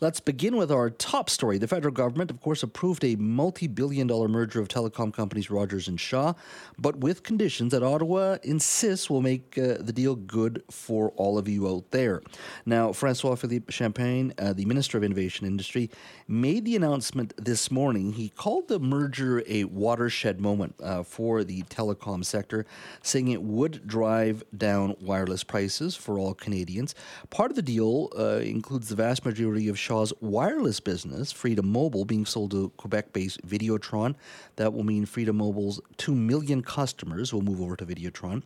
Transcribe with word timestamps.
Let's 0.00 0.20
begin 0.20 0.56
with 0.56 0.70
our 0.70 0.90
top 0.90 1.28
story. 1.28 1.58
The 1.58 1.66
federal 1.66 1.92
government, 1.92 2.30
of 2.30 2.40
course, 2.40 2.62
approved 2.62 3.02
a 3.02 3.16
multi 3.16 3.66
billion 3.66 4.06
dollar 4.06 4.28
merger 4.28 4.60
of 4.60 4.68
telecom 4.68 5.12
companies 5.12 5.50
Rogers 5.50 5.88
and 5.88 5.98
Shaw, 5.98 6.34
but 6.78 6.98
with 6.98 7.24
conditions 7.24 7.72
that 7.72 7.82
Ottawa 7.82 8.36
insists 8.44 9.10
will 9.10 9.22
make 9.22 9.58
uh, 9.58 9.78
the 9.80 9.92
deal 9.92 10.14
good 10.14 10.62
for 10.70 11.10
all 11.16 11.36
of 11.36 11.48
you 11.48 11.68
out 11.68 11.90
there. 11.90 12.22
Now, 12.64 12.92
Francois 12.92 13.34
Philippe 13.34 13.72
Champagne, 13.72 14.32
uh, 14.38 14.52
the 14.52 14.66
Minister 14.66 14.98
of 14.98 15.02
Innovation 15.02 15.48
Industry, 15.48 15.90
made 16.28 16.64
the 16.64 16.76
announcement 16.76 17.34
this 17.36 17.68
morning. 17.68 18.12
He 18.12 18.28
called 18.28 18.68
the 18.68 18.78
merger 18.78 19.42
a 19.48 19.64
watershed 19.64 20.40
moment 20.40 20.76
uh, 20.80 21.02
for 21.02 21.42
the 21.42 21.62
telecom 21.62 22.24
sector, 22.24 22.66
saying 23.02 23.26
it 23.26 23.42
would 23.42 23.84
drive 23.84 24.44
down 24.56 24.94
wireless 25.00 25.42
prices 25.42 25.96
for 25.96 26.20
all 26.20 26.34
Canadians. 26.34 26.94
Part 27.30 27.50
of 27.50 27.56
the 27.56 27.62
deal 27.62 28.10
uh, 28.16 28.36
includes 28.44 28.90
the 28.90 28.94
vast 28.94 29.24
majority 29.24 29.68
of 29.68 29.76
Shaw's 29.88 30.12
wireless 30.20 30.80
business, 30.80 31.32
Freedom 31.32 31.66
Mobile, 31.66 32.04
being 32.04 32.26
sold 32.26 32.50
to 32.50 32.68
Quebec 32.76 33.14
based 33.14 33.40
Videotron. 33.46 34.16
That 34.56 34.74
will 34.74 34.84
mean 34.84 35.06
Freedom 35.06 35.34
Mobile's 35.34 35.80
2 35.96 36.14
million 36.14 36.60
customers 36.60 37.32
will 37.32 37.40
move 37.40 37.58
over 37.62 37.74
to 37.74 37.86
Videotron. 37.86 38.42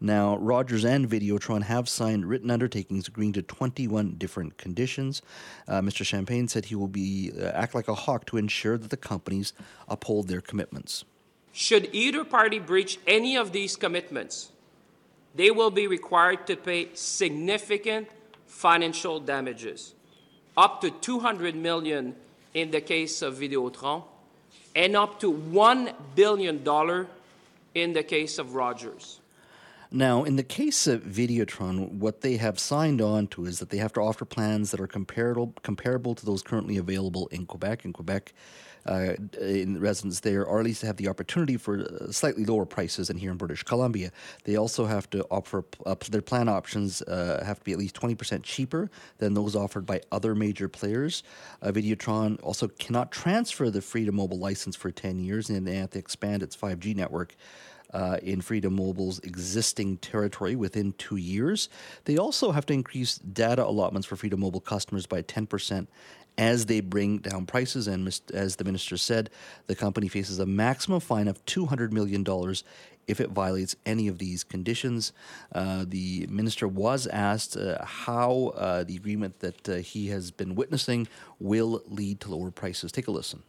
Now, 0.00 0.36
Rogers 0.36 0.84
and 0.84 1.10
Videotron 1.10 1.64
have 1.64 1.88
signed 1.88 2.26
written 2.26 2.48
undertakings 2.48 3.08
agreeing 3.08 3.32
to 3.32 3.42
21 3.42 4.14
different 4.18 4.56
conditions. 4.56 5.20
Uh, 5.66 5.80
Mr. 5.80 6.06
Champagne 6.06 6.46
said 6.46 6.66
he 6.66 6.76
will 6.76 6.86
be 6.86 7.32
uh, 7.36 7.46
act 7.46 7.74
like 7.74 7.88
a 7.88 7.94
hawk 7.96 8.24
to 8.26 8.36
ensure 8.36 8.78
that 8.78 8.90
the 8.90 8.96
companies 8.96 9.52
uphold 9.88 10.28
their 10.28 10.40
commitments. 10.40 11.04
Should 11.50 11.88
either 11.92 12.22
party 12.22 12.60
breach 12.60 13.00
any 13.04 13.36
of 13.36 13.50
these 13.50 13.74
commitments, 13.74 14.52
they 15.34 15.50
will 15.50 15.72
be 15.72 15.88
required 15.88 16.46
to 16.46 16.54
pay 16.54 16.90
significant 16.94 18.06
financial 18.46 19.18
damages 19.18 19.94
up 20.56 20.80
to 20.80 20.90
200 20.90 21.54
million 21.54 22.14
in 22.52 22.70
the 22.70 22.80
case 22.80 23.22
of 23.22 23.36
Videotron, 23.36 24.04
and 24.76 24.96
up 24.96 25.20
to 25.20 25.32
$1 25.32 25.94
billion 26.14 27.06
in 27.74 27.92
the 27.92 28.02
case 28.02 28.38
of 28.38 28.54
Rogers. 28.54 29.20
Now, 29.90 30.24
in 30.24 30.36
the 30.36 30.42
case 30.42 30.88
of 30.88 31.02
Videotron, 31.02 31.92
what 31.92 32.20
they 32.20 32.36
have 32.36 32.58
signed 32.58 33.00
on 33.00 33.28
to 33.28 33.46
is 33.46 33.60
that 33.60 33.70
they 33.70 33.76
have 33.76 33.92
to 33.92 34.00
offer 34.00 34.24
plans 34.24 34.72
that 34.72 34.80
are 34.80 34.88
comparable 34.88 35.54
comparable 35.62 36.16
to 36.16 36.26
those 36.26 36.42
currently 36.42 36.76
available 36.76 37.28
in 37.28 37.46
Quebec. 37.46 37.84
In 37.84 37.92
Quebec, 37.92 38.32
uh, 38.86 39.14
in 39.40 39.80
residents 39.80 40.20
there, 40.20 40.44
or 40.44 40.58
at 40.58 40.64
least 40.64 40.82
have 40.82 40.96
the 40.96 41.08
opportunity 41.08 41.56
for 41.56 41.80
uh, 41.80 42.12
slightly 42.12 42.44
lower 42.44 42.66
prices 42.66 43.08
than 43.08 43.16
here 43.16 43.30
in 43.30 43.36
British 43.36 43.62
Columbia. 43.62 44.10
They 44.44 44.56
also 44.56 44.86
have 44.86 45.08
to 45.10 45.24
offer 45.30 45.64
uh, 45.86 45.94
their 46.10 46.22
plan 46.22 46.48
options 46.48 47.02
uh, 47.02 47.42
have 47.44 47.58
to 47.58 47.64
be 47.64 47.72
at 47.72 47.78
least 47.78 47.94
twenty 47.94 48.14
percent 48.14 48.42
cheaper 48.44 48.90
than 49.18 49.34
those 49.34 49.56
offered 49.56 49.86
by 49.86 50.00
other 50.10 50.34
major 50.34 50.68
players. 50.68 51.22
Uh, 51.62 51.68
Videotron 51.68 52.38
also 52.42 52.68
cannot 52.68 53.10
transfer 53.10 53.70
the 53.70 53.80
Freedom 53.80 54.14
Mobile 54.14 54.38
license 54.38 54.76
for 54.76 54.90
ten 54.90 55.18
years, 55.18 55.50
and 55.50 55.66
they 55.66 55.76
have 55.76 55.90
to 55.90 55.98
expand 55.98 56.42
its 56.42 56.54
five 56.54 56.78
G 56.80 56.94
network. 56.94 57.34
Uh, 57.94 58.18
in 58.24 58.40
Freedom 58.40 58.74
Mobile's 58.74 59.20
existing 59.20 59.98
territory 59.98 60.56
within 60.56 60.90
two 60.98 61.14
years. 61.14 61.68
They 62.06 62.16
also 62.16 62.50
have 62.50 62.66
to 62.66 62.72
increase 62.72 63.18
data 63.18 63.64
allotments 63.64 64.08
for 64.08 64.16
Freedom 64.16 64.40
Mobile 64.40 64.58
customers 64.58 65.06
by 65.06 65.22
10% 65.22 65.86
as 66.36 66.66
they 66.66 66.80
bring 66.80 67.18
down 67.18 67.46
prices. 67.46 67.86
And 67.86 68.20
as 68.32 68.56
the 68.56 68.64
minister 68.64 68.96
said, 68.96 69.30
the 69.68 69.76
company 69.76 70.08
faces 70.08 70.40
a 70.40 70.46
maximum 70.46 70.98
fine 70.98 71.28
of 71.28 71.44
$200 71.46 71.92
million 71.92 72.24
if 73.06 73.20
it 73.20 73.30
violates 73.30 73.76
any 73.86 74.08
of 74.08 74.18
these 74.18 74.42
conditions. 74.42 75.12
Uh, 75.52 75.84
the 75.86 76.26
minister 76.28 76.66
was 76.66 77.06
asked 77.06 77.56
uh, 77.56 77.84
how 77.84 78.52
uh, 78.56 78.84
the 78.84 78.96
agreement 78.96 79.38
that 79.40 79.68
uh, 79.68 79.74
he 79.76 80.08
has 80.08 80.30
been 80.30 80.54
witnessing 80.54 81.06
will 81.38 81.82
lead 81.86 82.20
to 82.20 82.34
lower 82.34 82.50
prices. 82.50 82.90
Take 82.90 83.08
a 83.08 83.10
listen. 83.10 83.42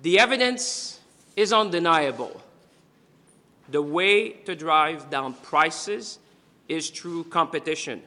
The 0.00 0.18
evidence 0.18 1.00
is 1.36 1.52
undeniable. 1.52 2.42
The 3.72 3.80
way 3.80 4.32
to 4.44 4.54
drive 4.54 5.08
down 5.08 5.32
prices 5.32 6.18
is 6.68 6.90
through 6.90 7.24
competition. 7.24 8.02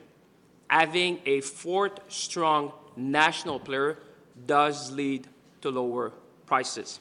Having 0.70 1.22
a 1.26 1.42
fourth 1.42 2.00
strong 2.08 2.72
national 2.96 3.60
player 3.60 3.98
does 4.46 4.92
lead 4.92 5.28
to 5.62 5.72
lower 5.72 6.12
prices. 6.46 7.00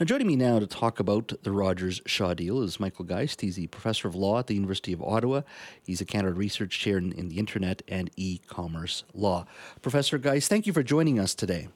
Now, 0.00 0.06
joining 0.06 0.28
me 0.28 0.34
now 0.34 0.58
to 0.58 0.66
talk 0.66 0.98
about 0.98 1.34
the 1.42 1.52
Rogers 1.52 2.00
Shaw 2.06 2.32
deal 2.32 2.62
is 2.62 2.80
Michael 2.80 3.04
Geist. 3.04 3.42
He's 3.42 3.58
a 3.58 3.66
professor 3.66 4.08
of 4.08 4.14
law 4.14 4.38
at 4.38 4.46
the 4.46 4.54
University 4.54 4.94
of 4.94 5.02
Ottawa. 5.02 5.42
He's 5.84 6.00
a 6.00 6.06
Canada 6.06 6.32
Research 6.32 6.78
Chair 6.78 6.96
in, 6.96 7.12
in 7.12 7.28
the 7.28 7.38
Internet 7.38 7.82
and 7.86 8.10
e 8.16 8.40
commerce 8.46 9.04
law. 9.12 9.44
Professor 9.82 10.16
Geist, 10.16 10.48
thank 10.48 10.66
you 10.66 10.72
for 10.72 10.82
joining 10.82 11.18
us 11.18 11.34
today. 11.34 11.68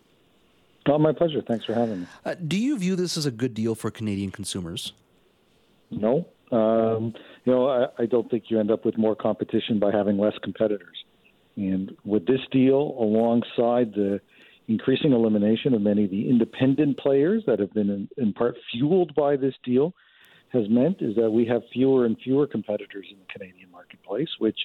Oh, 0.86 0.96
my 0.96 1.12
pleasure. 1.12 1.42
Thanks 1.42 1.66
for 1.66 1.74
having 1.74 2.00
me. 2.00 2.06
Uh, 2.24 2.34
do 2.34 2.56
you 2.56 2.78
view 2.78 2.96
this 2.96 3.18
as 3.18 3.26
a 3.26 3.30
good 3.30 3.52
deal 3.52 3.74
for 3.74 3.90
Canadian 3.90 4.30
consumers? 4.30 4.94
No. 5.90 6.26
Um, 6.50 7.12
you 7.44 7.52
know, 7.52 7.68
I, 7.68 8.02
I 8.02 8.06
don't 8.06 8.30
think 8.30 8.44
you 8.48 8.58
end 8.58 8.70
up 8.70 8.84
with 8.84 8.96
more 8.96 9.14
competition 9.14 9.78
by 9.78 9.90
having 9.92 10.18
less 10.18 10.34
competitors. 10.42 10.96
And 11.56 11.92
with 12.04 12.26
this 12.26 12.40
deal, 12.50 12.96
alongside 12.98 13.92
the 13.92 14.20
increasing 14.68 15.12
elimination 15.12 15.74
of 15.74 15.82
many 15.82 16.04
of 16.04 16.10
the 16.10 16.28
independent 16.28 16.98
players 16.98 17.42
that 17.46 17.58
have 17.58 17.72
been 17.72 17.90
in, 17.90 18.08
in 18.16 18.32
part 18.32 18.54
fueled 18.72 19.14
by 19.14 19.36
this 19.36 19.54
deal 19.64 19.94
has 20.52 20.64
meant 20.70 21.02
is 21.02 21.14
that 21.16 21.30
we 21.30 21.44
have 21.46 21.62
fewer 21.72 22.06
and 22.06 22.16
fewer 22.22 22.46
competitors 22.46 23.06
in 23.10 23.18
the 23.18 23.26
Canadian 23.30 23.70
marketplace, 23.70 24.28
which, 24.38 24.58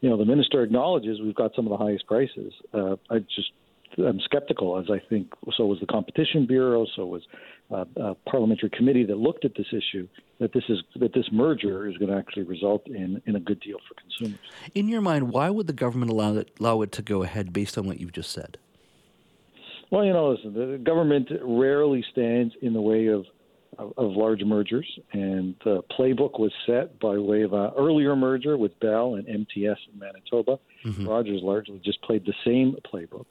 you 0.00 0.10
know, 0.10 0.16
the 0.16 0.24
minister 0.24 0.62
acknowledges 0.62 1.20
we've 1.22 1.34
got 1.34 1.52
some 1.54 1.66
of 1.66 1.70
the 1.70 1.82
highest 1.82 2.06
prices. 2.06 2.52
Uh, 2.74 2.96
I 3.08 3.20
just 3.20 3.52
I'm 3.98 4.20
skeptical, 4.20 4.78
as 4.78 4.86
I 4.90 5.00
think 5.08 5.32
so 5.56 5.66
was 5.66 5.80
the 5.80 5.86
Competition 5.86 6.46
Bureau, 6.46 6.86
so 6.96 7.06
was 7.06 7.22
uh, 7.70 7.84
a 7.96 8.14
parliamentary 8.28 8.70
committee 8.70 9.04
that 9.04 9.16
looked 9.16 9.44
at 9.44 9.52
this 9.56 9.66
issue. 9.72 10.08
That 10.38 10.52
this 10.52 10.64
is 10.68 10.78
that 10.96 11.12
this 11.12 11.26
merger 11.32 11.88
is 11.88 11.96
going 11.98 12.10
to 12.10 12.16
actually 12.16 12.44
result 12.44 12.86
in 12.86 13.20
in 13.26 13.36
a 13.36 13.40
good 13.40 13.60
deal 13.60 13.78
for 13.88 13.94
consumers. 14.00 14.40
In 14.74 14.88
your 14.88 15.00
mind, 15.00 15.30
why 15.30 15.50
would 15.50 15.66
the 15.66 15.72
government 15.72 16.10
allow 16.10 16.34
it 16.36 16.50
allow 16.58 16.82
it 16.82 16.92
to 16.92 17.02
go 17.02 17.22
ahead 17.22 17.52
based 17.52 17.76
on 17.76 17.86
what 17.86 18.00
you've 18.00 18.12
just 18.12 18.32
said? 18.32 18.58
Well, 19.90 20.04
you 20.04 20.12
know, 20.12 20.30
listen, 20.30 20.54
the 20.54 20.78
government 20.78 21.28
rarely 21.42 22.04
stands 22.12 22.54
in 22.62 22.72
the 22.72 22.80
way 22.80 23.08
of 23.08 23.24
of, 23.78 23.92
of 23.96 24.12
large 24.12 24.42
mergers, 24.42 24.86
and 25.12 25.54
the 25.64 25.82
playbook 25.98 26.38
was 26.38 26.52
set 26.66 26.98
by 27.00 27.18
way 27.18 27.42
of 27.42 27.52
an 27.52 27.70
earlier 27.76 28.16
merger 28.16 28.56
with 28.56 28.78
Bell 28.80 29.14
and 29.14 29.26
MTS 29.28 29.78
in 29.92 29.98
Manitoba. 29.98 30.58
Mm-hmm. 30.84 31.08
Rogers 31.08 31.40
largely 31.42 31.80
just 31.84 32.00
played 32.02 32.24
the 32.24 32.34
same 32.44 32.76
playbook. 32.92 33.26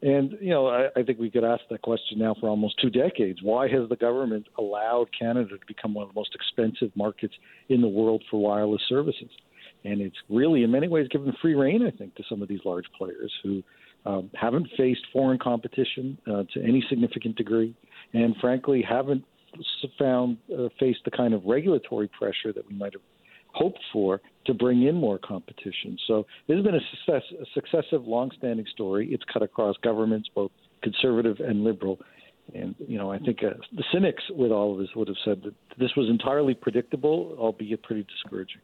And, 0.00 0.36
you 0.40 0.50
know, 0.50 0.68
I, 0.68 0.88
I 0.96 1.02
think 1.02 1.18
we 1.18 1.30
could 1.30 1.44
ask 1.44 1.62
that 1.70 1.82
question 1.82 2.18
now 2.18 2.34
for 2.38 2.48
almost 2.48 2.78
two 2.80 2.90
decades. 2.90 3.40
Why 3.42 3.68
has 3.68 3.88
the 3.88 3.96
government 3.96 4.46
allowed 4.56 5.08
Canada 5.18 5.58
to 5.58 5.66
become 5.66 5.94
one 5.94 6.04
of 6.04 6.14
the 6.14 6.18
most 6.18 6.34
expensive 6.34 6.94
markets 6.94 7.34
in 7.68 7.80
the 7.80 7.88
world 7.88 8.22
for 8.30 8.40
wireless 8.40 8.82
services? 8.88 9.30
And 9.84 10.00
it's 10.00 10.16
really, 10.28 10.62
in 10.62 10.70
many 10.70 10.88
ways, 10.88 11.08
given 11.08 11.32
free 11.40 11.54
rein, 11.54 11.82
I 11.86 11.90
think, 11.90 12.14
to 12.16 12.22
some 12.28 12.42
of 12.42 12.48
these 12.48 12.60
large 12.64 12.86
players 12.96 13.32
who 13.42 13.62
um, 14.06 14.30
haven't 14.34 14.68
faced 14.76 15.00
foreign 15.12 15.38
competition 15.38 16.18
uh, 16.26 16.44
to 16.54 16.62
any 16.62 16.84
significant 16.88 17.36
degree, 17.36 17.74
and 18.12 18.36
frankly 18.40 18.82
haven't 18.88 19.24
found 19.98 20.36
uh, 20.56 20.68
faced 20.78 21.00
the 21.04 21.10
kind 21.10 21.34
of 21.34 21.44
regulatory 21.44 22.08
pressure 22.08 22.52
that 22.52 22.66
we 22.68 22.74
might 22.74 22.92
have 22.92 23.02
hoped 23.52 23.80
for 23.92 24.20
to 24.48 24.54
bring 24.54 24.82
in 24.82 24.96
more 24.96 25.18
competition. 25.18 25.96
So 26.06 26.26
this 26.48 26.56
has 26.56 26.64
been 26.64 26.74
a, 26.74 26.80
success, 26.90 27.22
a 27.40 27.44
successive, 27.52 28.06
long-standing 28.06 28.66
story. 28.72 29.08
It's 29.12 29.22
cut 29.30 29.42
across 29.42 29.76
governments, 29.84 30.28
both 30.34 30.50
conservative 30.82 31.38
and 31.40 31.64
liberal. 31.64 32.00
And 32.54 32.74
you 32.78 32.96
know, 32.96 33.12
I 33.12 33.18
think 33.18 33.44
uh, 33.44 33.50
the 33.76 33.84
cynics 33.92 34.22
with 34.30 34.50
all 34.50 34.72
of 34.72 34.78
this 34.78 34.88
would 34.96 35.06
have 35.08 35.18
said 35.22 35.42
that 35.42 35.54
this 35.78 35.90
was 35.96 36.08
entirely 36.08 36.54
predictable, 36.54 37.36
albeit 37.38 37.82
pretty 37.82 38.04
discouraging. 38.04 38.62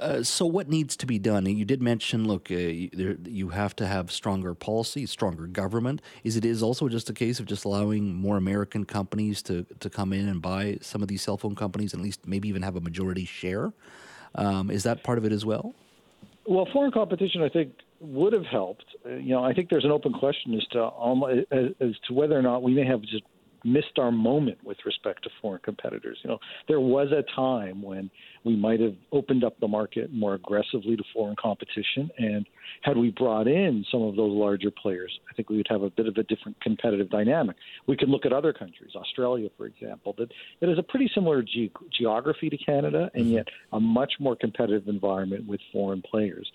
Uh, 0.00 0.24
so, 0.24 0.44
what 0.44 0.68
needs 0.68 0.96
to 0.96 1.06
be 1.06 1.20
done? 1.20 1.46
You 1.46 1.64
did 1.64 1.80
mention, 1.80 2.26
look, 2.26 2.50
uh, 2.50 2.56
you, 2.56 2.90
there, 2.92 3.16
you, 3.24 3.50
have 3.50 3.76
to 3.76 3.86
have 3.86 4.10
stronger 4.10 4.54
policy, 4.54 5.06
stronger 5.06 5.46
government. 5.46 6.02
Is 6.24 6.36
it 6.36 6.44
is 6.44 6.64
also 6.64 6.88
just 6.88 7.08
a 7.10 7.12
case 7.12 7.38
of 7.38 7.46
just 7.46 7.64
allowing 7.64 8.12
more 8.12 8.36
American 8.36 8.84
companies 8.84 9.40
to 9.42 9.66
to 9.78 9.88
come 9.88 10.12
in 10.12 10.26
and 10.26 10.42
buy 10.42 10.78
some 10.80 11.00
of 11.00 11.06
these 11.06 11.22
cell 11.22 11.36
phone 11.36 11.54
companies, 11.54 11.92
and 11.92 12.00
at 12.00 12.04
least 12.04 12.26
maybe 12.26 12.48
even 12.48 12.62
have 12.62 12.74
a 12.74 12.80
majority 12.80 13.24
share? 13.24 13.72
Um, 14.34 14.70
is 14.70 14.82
that 14.84 15.02
part 15.02 15.18
of 15.18 15.24
it 15.24 15.32
as 15.32 15.44
well? 15.44 15.74
Well, 16.46 16.66
foreign 16.72 16.90
competition, 16.90 17.42
I 17.42 17.48
think, 17.48 17.74
would 18.00 18.32
have 18.32 18.46
helped. 18.46 18.84
Uh, 19.06 19.10
you 19.10 19.30
know, 19.30 19.44
I 19.44 19.52
think 19.54 19.70
there's 19.70 19.84
an 19.84 19.92
open 19.92 20.12
question 20.12 20.54
as 20.54 20.64
to 20.72 20.84
um, 20.84 21.22
as, 21.50 21.66
as 21.80 21.92
to 22.08 22.14
whether 22.14 22.36
or 22.36 22.42
not 22.42 22.62
we 22.62 22.74
may 22.74 22.84
have 22.84 23.02
just 23.02 23.22
missed 23.64 23.98
our 23.98 24.12
moment 24.12 24.58
with 24.64 24.78
respect 24.84 25.24
to 25.24 25.30
foreign 25.40 25.60
competitors. 25.62 26.18
You 26.22 26.30
know, 26.30 26.38
there 26.68 26.80
was 26.80 27.08
a 27.12 27.22
time 27.34 27.82
when 27.82 28.10
we 28.44 28.56
might 28.56 28.80
have 28.80 28.94
opened 29.12 29.44
up 29.44 29.58
the 29.60 29.68
market 29.68 30.12
more 30.12 30.34
aggressively 30.34 30.96
to 30.96 31.02
foreign 31.12 31.36
competition, 31.40 32.10
and 32.18 32.46
had 32.82 32.96
we 32.96 33.10
brought 33.10 33.46
in 33.46 33.84
some 33.90 34.02
of 34.02 34.16
those 34.16 34.32
larger 34.32 34.70
players, 34.70 35.18
I 35.30 35.34
think 35.34 35.48
we 35.50 35.56
would 35.56 35.68
have 35.68 35.82
a 35.82 35.90
bit 35.90 36.06
of 36.06 36.16
a 36.16 36.22
different 36.24 36.60
competitive 36.60 37.10
dynamic. 37.10 37.56
We 37.86 37.96
can 37.96 38.08
look 38.08 38.26
at 38.26 38.32
other 38.32 38.52
countries, 38.52 38.90
Australia, 38.96 39.48
for 39.56 39.66
example, 39.66 40.14
that 40.18 40.30
it 40.60 40.68
is 40.68 40.78
a 40.78 40.82
pretty 40.82 41.10
similar 41.14 41.42
ge- 41.42 41.70
geography 41.96 42.50
to 42.50 42.56
Canada, 42.56 43.10
and 43.14 43.24
mm-hmm. 43.24 43.34
yet 43.34 43.48
a 43.72 43.80
much 43.80 44.14
more 44.18 44.36
competitive 44.36 44.88
environment 44.88 45.46
with 45.46 45.60
foreign 45.72 46.02
players. 46.02 46.50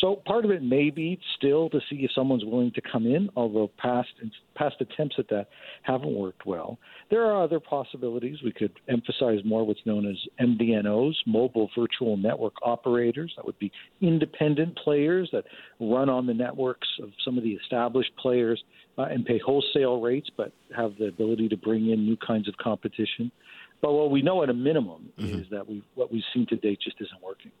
So 0.00 0.22
part 0.26 0.44
of 0.44 0.52
it 0.52 0.62
may 0.62 0.90
be 0.90 1.18
still 1.36 1.68
to 1.70 1.80
see 1.90 1.96
if 2.04 2.12
someone's 2.14 2.44
willing 2.44 2.70
to 2.72 2.80
come 2.80 3.04
in, 3.04 3.28
although 3.34 3.70
past 3.78 4.08
past 4.54 4.76
attempts 4.80 5.16
at 5.18 5.28
that 5.28 5.48
haven't 5.82 6.14
worked 6.14 6.46
well. 6.46 6.78
There 7.10 7.24
are 7.24 7.42
other 7.42 7.58
possibilities. 7.58 8.38
We 8.44 8.52
could 8.52 8.72
emphasize 8.88 9.40
more 9.44 9.66
what's 9.66 9.84
known 9.86 10.06
as 10.08 10.16
MVNOs, 10.40 11.14
mobile 11.26 11.68
virtual 11.76 12.16
network 12.16 12.54
operators. 12.62 13.32
That 13.36 13.46
would 13.46 13.58
be 13.58 13.72
independent 14.00 14.76
players 14.76 15.28
that 15.32 15.44
run 15.80 16.08
on 16.08 16.26
the 16.26 16.34
networks 16.34 16.88
of 17.02 17.10
some 17.24 17.36
of 17.36 17.42
the 17.42 17.52
established 17.52 18.12
players 18.18 18.62
uh, 18.98 19.02
and 19.02 19.24
pay 19.24 19.38
wholesale 19.44 20.00
rates, 20.00 20.28
but 20.36 20.52
have 20.76 20.92
the 20.98 21.06
ability 21.06 21.48
to 21.48 21.56
bring 21.56 21.90
in 21.90 22.04
new 22.04 22.16
kinds 22.16 22.48
of 22.48 22.56
competition. 22.56 23.32
But 23.80 23.92
what 23.92 24.10
we 24.10 24.22
know 24.22 24.42
at 24.42 24.50
a 24.50 24.54
minimum 24.54 25.08
mm-hmm. 25.18 25.40
is 25.40 25.46
that 25.50 25.68
we 25.68 25.82
what 25.94 26.12
we've 26.12 26.22
seen 26.34 26.46
to 26.48 26.56
date 26.56 26.80
just 26.82 26.96
isn't 27.00 27.22
working. 27.22 27.52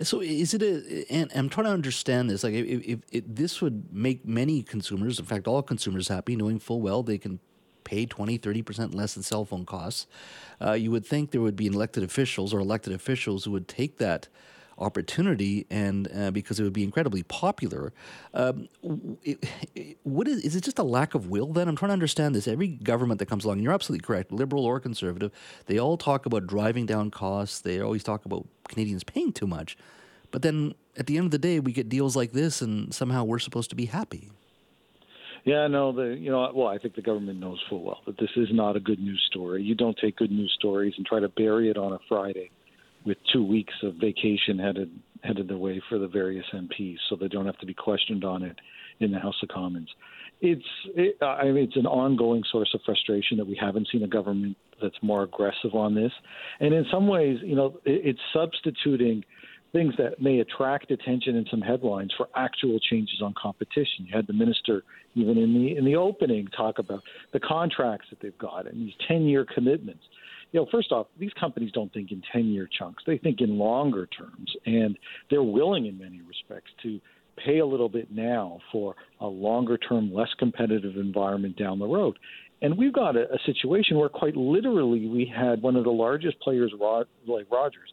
So 0.00 0.20
is 0.20 0.54
it 0.54 0.62
a? 0.62 1.06
And 1.10 1.30
I'm 1.34 1.48
trying 1.48 1.66
to 1.66 1.72
understand 1.72 2.30
this. 2.30 2.44
Like, 2.44 2.54
if, 2.54 2.82
if, 2.82 3.00
if 3.10 3.24
this 3.26 3.60
would 3.60 3.92
make 3.92 4.26
many 4.26 4.62
consumers, 4.62 5.18
in 5.18 5.24
fact, 5.24 5.46
all 5.46 5.62
consumers, 5.62 6.08
happy, 6.08 6.36
knowing 6.36 6.58
full 6.58 6.80
well 6.80 7.02
they 7.02 7.18
can 7.18 7.40
pay 7.84 8.06
20, 8.06 8.38
30% 8.38 8.94
less 8.94 9.16
in 9.16 9.22
cell 9.22 9.44
phone 9.44 9.66
costs. 9.66 10.06
Uh, 10.60 10.72
you 10.72 10.90
would 10.90 11.04
think 11.04 11.30
there 11.30 11.40
would 11.40 11.56
be 11.56 11.66
elected 11.66 12.02
officials 12.02 12.54
or 12.54 12.60
elected 12.60 12.92
officials 12.92 13.44
who 13.44 13.50
would 13.50 13.68
take 13.68 13.98
that 13.98 14.28
opportunity 14.82 15.66
and 15.70 16.08
uh, 16.14 16.30
because 16.30 16.60
it 16.60 16.64
would 16.64 16.72
be 16.72 16.84
incredibly 16.84 17.22
popular. 17.22 17.92
Um, 18.34 18.68
it, 19.22 19.44
it, 19.74 19.98
what 20.02 20.28
is, 20.28 20.42
is 20.42 20.56
it 20.56 20.64
just 20.64 20.78
a 20.78 20.82
lack 20.82 21.14
of 21.14 21.28
will 21.28 21.52
then? 21.52 21.68
I'm 21.68 21.76
trying 21.76 21.90
to 21.90 21.94
understand 21.94 22.34
this. 22.34 22.48
Every 22.48 22.68
government 22.68 23.18
that 23.20 23.26
comes 23.26 23.44
along, 23.44 23.60
you're 23.60 23.72
absolutely 23.72 24.04
correct, 24.04 24.32
liberal 24.32 24.64
or 24.64 24.80
conservative, 24.80 25.32
they 25.66 25.78
all 25.78 25.96
talk 25.96 26.26
about 26.26 26.46
driving 26.46 26.86
down 26.86 27.10
costs. 27.10 27.60
They 27.60 27.80
always 27.80 28.02
talk 28.02 28.24
about 28.24 28.46
Canadians 28.68 29.04
paying 29.04 29.32
too 29.32 29.46
much. 29.46 29.76
But 30.30 30.42
then 30.42 30.74
at 30.96 31.06
the 31.06 31.16
end 31.16 31.26
of 31.26 31.30
the 31.30 31.38
day, 31.38 31.60
we 31.60 31.72
get 31.72 31.88
deals 31.88 32.16
like 32.16 32.32
this, 32.32 32.60
and 32.60 32.92
somehow 32.92 33.24
we're 33.24 33.38
supposed 33.38 33.70
to 33.70 33.76
be 33.76 33.86
happy. 33.86 34.30
Yeah, 35.44 35.66
no, 35.66 35.90
the 35.92 36.16
you 36.16 36.30
know, 36.30 36.52
well, 36.54 36.68
I 36.68 36.78
think 36.78 36.94
the 36.94 37.02
government 37.02 37.40
knows 37.40 37.60
full 37.68 37.82
well 37.82 38.00
that 38.06 38.16
this 38.16 38.30
is 38.36 38.48
not 38.52 38.76
a 38.76 38.80
good 38.80 39.00
news 39.00 39.20
story. 39.28 39.62
You 39.62 39.74
don't 39.74 39.98
take 39.98 40.16
good 40.16 40.30
news 40.30 40.54
stories 40.56 40.94
and 40.96 41.04
try 41.04 41.18
to 41.18 41.28
bury 41.28 41.68
it 41.68 41.76
on 41.76 41.92
a 41.92 41.98
Friday 42.08 42.50
with 43.04 43.18
two 43.32 43.44
weeks 43.44 43.74
of 43.82 43.94
vacation 43.94 44.58
headed 44.58 44.90
headed 45.22 45.48
their 45.48 45.56
way 45.56 45.80
for 45.88 45.98
the 45.98 46.08
various 46.08 46.44
MPs, 46.52 46.96
so 47.08 47.14
they 47.14 47.28
don't 47.28 47.46
have 47.46 47.58
to 47.58 47.66
be 47.66 47.74
questioned 47.74 48.24
on 48.24 48.42
it 48.42 48.56
in 48.98 49.12
the 49.12 49.18
House 49.18 49.36
of 49.42 49.48
Commons. 49.48 49.88
It's 50.40 50.64
it, 50.96 51.22
I 51.22 51.44
mean 51.44 51.64
it's 51.64 51.76
an 51.76 51.86
ongoing 51.86 52.42
source 52.50 52.70
of 52.74 52.80
frustration 52.84 53.36
that 53.38 53.46
we 53.46 53.56
haven't 53.60 53.88
seen 53.92 54.02
a 54.02 54.08
government 54.08 54.56
that's 54.80 54.96
more 55.00 55.22
aggressive 55.22 55.74
on 55.74 55.94
this, 55.94 56.12
and 56.60 56.74
in 56.74 56.84
some 56.90 57.06
ways, 57.06 57.38
you 57.42 57.54
know, 57.54 57.80
it, 57.84 58.16
it's 58.16 58.20
substituting 58.32 59.24
things 59.72 59.94
that 59.98 60.20
may 60.20 60.40
attract 60.40 60.90
attention 60.90 61.36
in 61.36 61.46
some 61.50 61.60
headlines 61.60 62.12
for 62.16 62.28
actual 62.36 62.78
changes 62.78 63.20
on 63.22 63.34
competition. 63.40 64.06
You 64.06 64.14
had 64.14 64.26
the 64.26 64.32
minister 64.32 64.82
even 65.14 65.38
in 65.38 65.54
the 65.54 65.76
in 65.76 65.84
the 65.84 65.96
opening 65.96 66.48
talk 66.56 66.78
about 66.78 67.02
the 67.32 67.40
contracts 67.40 68.06
that 68.10 68.20
they've 68.20 68.36
got 68.38 68.66
and 68.66 68.86
these 68.86 68.94
10-year 69.10 69.46
commitments 69.54 70.04
you 70.52 70.60
know, 70.60 70.66
first 70.70 70.92
off, 70.92 71.06
these 71.18 71.32
companies 71.38 71.72
don't 71.72 71.92
think 71.92 72.12
in 72.12 72.22
10 72.30 72.46
year 72.46 72.68
chunks. 72.78 73.02
They 73.06 73.18
think 73.18 73.40
in 73.40 73.58
longer 73.58 74.06
terms, 74.06 74.54
and 74.66 74.98
they're 75.30 75.42
willing 75.42 75.86
in 75.86 75.98
many 75.98 76.20
respects 76.20 76.70
to 76.82 77.00
pay 77.44 77.58
a 77.58 77.66
little 77.66 77.88
bit 77.88 78.12
now 78.12 78.60
for 78.70 78.94
a 79.20 79.26
longer 79.26 79.78
term, 79.78 80.12
less 80.12 80.28
competitive 80.38 80.96
environment 80.96 81.56
down 81.56 81.78
the 81.78 81.86
road. 81.86 82.18
And 82.62 82.78
we've 82.78 82.92
got 82.92 83.16
a, 83.16 83.24
a 83.32 83.38
situation 83.44 83.98
where, 83.98 84.08
quite 84.08 84.36
literally, 84.36 85.08
we 85.08 85.30
had 85.34 85.60
one 85.60 85.76
of 85.76 85.84
the 85.84 85.90
largest 85.90 86.40
players, 86.40 86.72
like 87.26 87.46
Rogers, 87.50 87.92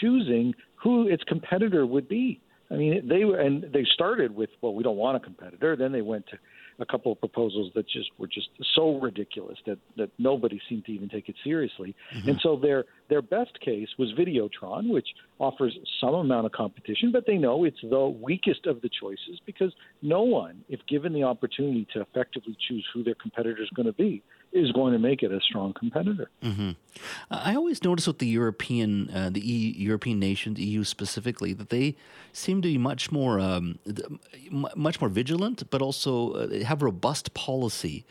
choosing 0.00 0.54
who 0.76 1.08
its 1.08 1.24
competitor 1.24 1.86
would 1.86 2.08
be. 2.08 2.40
I 2.70 2.74
mean, 2.74 3.08
they 3.08 3.22
and 3.22 3.64
they 3.72 3.84
started 3.94 4.34
with, 4.34 4.50
well, 4.60 4.74
we 4.74 4.84
don't 4.84 4.96
want 4.96 5.16
a 5.16 5.20
competitor. 5.20 5.74
Then 5.74 5.90
they 5.90 6.02
went 6.02 6.26
to 6.28 6.38
a 6.80 6.86
couple 6.86 7.12
of 7.12 7.18
proposals 7.18 7.70
that 7.74 7.88
just 7.88 8.10
were 8.18 8.26
just 8.26 8.48
so 8.74 8.98
ridiculous 8.98 9.58
that 9.66 9.78
that 9.96 10.10
nobody 10.18 10.60
seemed 10.68 10.84
to 10.86 10.92
even 10.92 11.08
take 11.08 11.28
it 11.28 11.36
seriously. 11.42 11.94
Mm-hmm. 12.14 12.30
And 12.30 12.40
so 12.42 12.56
their 12.56 12.84
their 13.08 13.22
best 13.22 13.58
case 13.60 13.88
was 13.98 14.12
Videotron, 14.12 14.90
which 14.90 15.08
offers 15.38 15.76
some 16.00 16.14
amount 16.14 16.46
of 16.46 16.52
competition, 16.52 17.10
but 17.12 17.26
they 17.26 17.36
know 17.36 17.64
it's 17.64 17.80
the 17.82 18.08
weakest 18.08 18.66
of 18.66 18.80
the 18.82 18.90
choices 19.00 19.40
because 19.46 19.72
no 20.02 20.22
one, 20.22 20.64
if 20.68 20.80
given 20.88 21.12
the 21.12 21.22
opportunity 21.22 21.86
to 21.92 22.00
effectively 22.00 22.56
choose 22.68 22.86
who 22.92 23.02
their 23.02 23.14
competitor 23.14 23.62
is 23.62 23.70
going 23.70 23.86
to 23.86 23.92
be, 23.92 24.22
is 24.52 24.72
going 24.72 24.92
to 24.92 24.98
make 24.98 25.22
it 25.22 25.30
a 25.30 25.40
strong 25.40 25.72
competitor. 25.72 26.28
Mm-hmm. 26.42 26.70
I 27.30 27.54
always 27.54 27.84
notice 27.84 28.06
with 28.06 28.18
the 28.18 28.26
European, 28.26 29.10
uh, 29.10 29.30
the 29.30 29.40
EU, 29.40 29.72
European 29.88 30.18
nations, 30.18 30.58
EU 30.58 30.82
specifically, 30.82 31.52
that 31.52 31.70
they 31.70 31.96
seem 32.32 32.60
to 32.62 32.68
be 32.68 32.78
much 32.78 33.12
more, 33.12 33.38
um, 33.38 33.78
much 34.50 35.00
more 35.00 35.08
vigilant, 35.08 35.62
but 35.70 35.80
also 35.80 36.32
uh, 36.32 36.64
have 36.64 36.82
robust 36.82 37.32
policy 37.34 38.04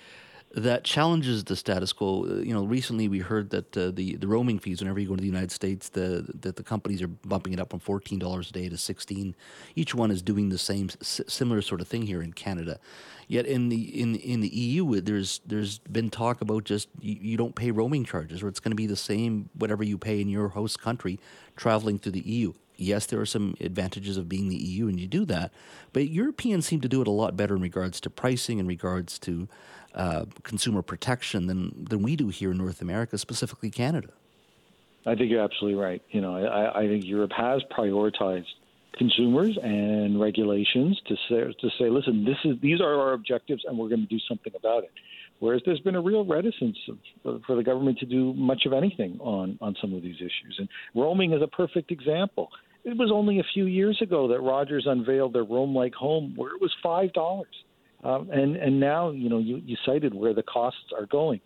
that 0.56 0.84
challenges 0.84 1.44
the 1.44 1.56
status 1.56 1.94
quo. 1.94 2.26
Uh, 2.28 2.36
you 2.36 2.54
know, 2.54 2.64
recently 2.64 3.08
we 3.08 3.20
heard 3.20 3.52
that 3.52 3.78
uh, 3.78 3.92
the 3.92 4.16
the 4.16 4.28
roaming 4.28 4.58
fees 4.58 4.82
whenever 4.82 5.00
you 5.00 5.08
go 5.08 5.16
to 5.16 5.22
the 5.22 5.28
United 5.28 5.52
States, 5.52 5.90
the 5.90 6.26
that 6.42 6.56
the 6.56 6.64
companies 6.64 7.02
are 7.02 7.08
bumping 7.08 7.54
it 7.54 7.60
up 7.60 7.70
from 7.70 7.80
fourteen 7.80 8.18
dollars 8.18 8.50
a 8.50 8.54
day 8.54 8.68
to 8.68 8.78
sixteen. 8.78 9.36
Each 9.76 9.94
one 9.94 10.10
is 10.10 10.22
doing 10.22 10.50
the 10.50 10.58
same 10.58 10.90
similar 11.02 11.62
sort 11.62 11.82
of 11.82 11.88
thing 11.88 12.04
here 12.04 12.22
in 12.22 12.34
Canada. 12.34 12.80
Yet 13.28 13.46
in 13.46 13.70
the 13.70 14.02
in 14.02 14.16
in 14.16 14.42
the 14.42 14.50
EU, 14.50 15.02
there's 15.02 15.42
there's 15.46 15.78
been 15.80 16.10
talk 16.10 16.42
about 16.42 16.64
just 16.64 16.90
you, 17.00 17.18
you 17.22 17.38
don't 17.38 17.56
pay 17.56 17.70
roaming 17.70 18.04
charges, 18.04 18.42
or 18.42 18.48
it's 18.48 18.60
going 18.60 18.72
to 18.72 18.76
be 18.76 18.88
the 18.88 18.96
same 18.96 19.50
whatever 19.54 19.84
you 19.84 20.00
pay 20.00 20.20
in 20.20 20.30
your 20.30 20.50
host 20.50 20.82
country 20.82 21.20
traveling 21.56 22.00
through 22.00 22.14
the 22.14 22.22
EU 22.22 22.54
yes, 22.80 23.06
there 23.06 23.20
are 23.20 23.26
some 23.26 23.56
advantages 23.60 24.18
of 24.18 24.30
being 24.30 24.50
the 24.50 24.56
EU, 24.56 24.88
and 24.88 25.00
you 25.00 25.08
do 25.08 25.26
that. 25.26 25.52
But 25.94 26.10
Europeans 26.10 26.66
seem 26.66 26.82
to 26.82 26.88
do 26.88 27.02
it 27.02 27.08
a 27.08 27.12
lot 27.12 27.36
better 27.36 27.56
in 27.56 27.62
regards 27.62 28.00
to 28.02 28.10
pricing, 28.10 28.60
in 28.60 28.68
regards 28.68 29.20
to 29.20 29.48
uh, 29.96 30.26
consumer 30.44 30.82
protection 30.82 31.48
than 31.48 31.86
than 31.90 32.02
we 32.02 32.16
do 32.16 32.30
here 32.30 32.52
in 32.52 32.58
North 32.58 32.82
America, 32.82 33.18
specifically 33.18 33.70
Canada. 33.70 34.10
I 35.06 35.16
think 35.16 35.32
you're 35.32 35.44
absolutely 35.44 35.80
right. 35.80 36.02
You 36.12 36.22
know, 36.22 36.36
I, 36.36 36.82
I 36.82 36.88
think 36.88 37.06
Europe 37.06 37.32
has 37.36 37.62
prioritized 37.76 38.46
consumers 38.98 39.58
and 39.62 40.20
regulations 40.20 41.02
to 41.08 41.16
say 41.28 41.54
to 41.60 41.70
say, 41.80 41.90
listen, 41.90 42.26
this 42.26 42.38
is 42.46 42.60
these 42.62 42.82
are 42.82 43.00
our 43.00 43.14
objectives, 43.14 43.64
and 43.66 43.78
we're 43.78 43.90
going 43.90 44.02
to 44.02 44.08
do 44.08 44.20
something 44.28 44.54
about 44.56 44.84
it. 44.84 44.92
Whereas 45.40 45.62
there's 45.66 45.80
been 45.80 45.96
a 45.96 46.02
real 46.02 46.26
reticence 46.26 46.78
of, 47.24 47.42
for 47.48 47.56
the 47.56 47.64
government 47.64 47.98
to 48.00 48.06
do 48.06 48.34
much 48.34 48.66
of 48.66 48.74
anything 48.74 49.18
on 49.22 49.58
on 49.62 49.76
some 49.82 49.94
of 49.94 50.04
these 50.04 50.18
issues, 50.18 50.56
and 50.60 50.68
roaming 50.94 51.34
is 51.34 51.42
a 51.42 51.48
perfect 51.48 51.92
example. 51.92 52.50
It 52.84 52.98
was 52.98 53.12
only 53.14 53.40
a 53.40 53.44
few 53.54 53.66
years 53.66 54.00
ago 54.02 54.28
that 54.30 54.40
Rogers 54.40 54.86
unveiled 54.88 55.34
their 55.34 55.44
Roam 55.44 55.76
Like 55.76 55.94
Home, 55.96 56.34
where 56.36 56.56
it 56.56 56.62
was 56.62 56.72
five 56.82 57.14
dollars 57.14 57.48
um, 58.04 58.30
and 58.32 58.56
and 58.56 58.80
now 58.80 59.12
you 59.12 59.30
know 59.30 59.40
you, 59.40 59.62
you 59.66 59.76
cited 59.86 60.14
where 60.14 60.34
the 60.34 60.44
costs 60.44 60.92
are 60.98 61.06
going. 61.06 61.42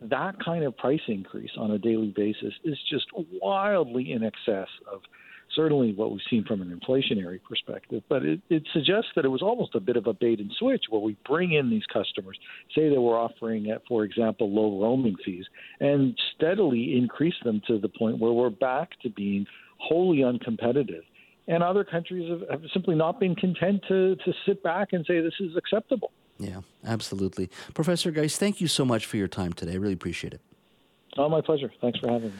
That 0.00 0.34
kind 0.44 0.64
of 0.64 0.76
price 0.76 1.00
increase 1.06 1.52
on 1.56 1.70
a 1.70 1.78
daily 1.78 2.12
basis 2.14 2.52
is 2.64 2.76
just 2.90 3.06
wildly 3.14 4.12
in 4.12 4.24
excess 4.24 4.68
of 4.92 5.00
certainly 5.54 5.92
what 5.94 6.10
we've 6.10 6.20
seen 6.28 6.44
from 6.44 6.60
an 6.60 6.80
inflationary 6.80 7.38
perspective. 7.48 8.02
But 8.08 8.24
it, 8.24 8.40
it 8.48 8.64
suggests 8.72 9.10
that 9.14 9.24
it 9.24 9.28
was 9.28 9.42
almost 9.42 9.76
a 9.76 9.80
bit 9.80 9.96
of 9.96 10.06
a 10.08 10.12
bait 10.14 10.40
and 10.40 10.50
switch 10.58 10.84
where 10.88 11.00
we 11.00 11.16
bring 11.28 11.52
in 11.52 11.70
these 11.70 11.84
customers, 11.92 12.36
say 12.74 12.88
that 12.88 13.00
we're 13.00 13.18
offering, 13.18 13.70
at, 13.70 13.82
for 13.86 14.02
example, 14.02 14.50
low 14.50 14.82
roaming 14.82 15.14
fees, 15.24 15.44
and 15.78 16.18
steadily 16.34 16.96
increase 16.96 17.34
them 17.44 17.60
to 17.68 17.78
the 17.78 17.90
point 17.90 18.18
where 18.18 18.32
we're 18.32 18.50
back 18.50 18.98
to 19.02 19.10
being 19.10 19.46
wholly 19.82 20.18
uncompetitive 20.18 21.02
and 21.48 21.62
other 21.62 21.84
countries 21.84 22.30
have, 22.30 22.48
have, 22.48 22.70
simply 22.72 22.94
not 22.94 23.18
been 23.18 23.34
content 23.34 23.82
to, 23.88 24.16
to 24.16 24.32
sit 24.46 24.62
back 24.62 24.88
and 24.92 25.04
say 25.06 25.20
this 25.20 25.34
is 25.40 25.56
acceptable. 25.56 26.12
Yeah, 26.38 26.60
absolutely. 26.84 27.50
Professor 27.74 28.10
Geist, 28.10 28.38
thank 28.38 28.60
you 28.60 28.68
so 28.68 28.84
much 28.84 29.06
for 29.06 29.16
your 29.16 29.28
time 29.28 29.52
today. 29.52 29.72
I 29.72 29.76
really 29.76 29.94
appreciate 29.94 30.34
it. 30.34 30.40
Oh, 31.16 31.28
my 31.28 31.40
pleasure. 31.40 31.70
Thanks 31.80 31.98
for 31.98 32.08
having 32.08 32.30
me. 32.30 32.38